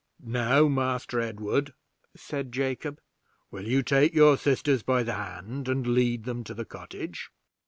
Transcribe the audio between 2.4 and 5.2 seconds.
Jacob, "will you take your sisters by the